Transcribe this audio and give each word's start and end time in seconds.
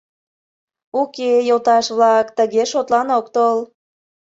—Уке, 1.01 1.31
йолташ-влак, 1.47 2.27
тыге 2.37 2.63
шотлан 2.71 3.07
ок 3.17 3.25
тол. 3.35 3.57